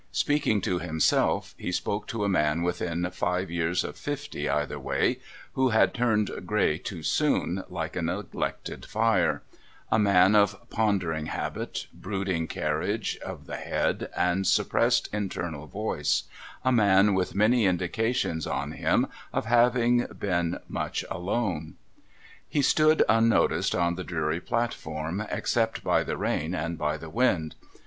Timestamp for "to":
0.61-0.79, 2.07-2.23